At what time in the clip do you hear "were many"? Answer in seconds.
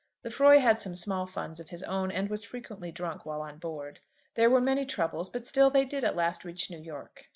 4.49-4.83